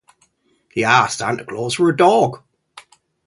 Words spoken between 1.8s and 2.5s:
a dog.